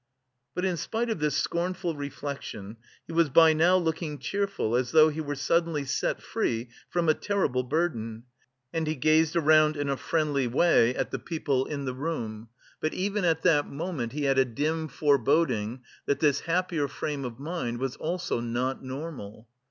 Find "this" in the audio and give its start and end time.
1.19-1.37, 16.19-16.39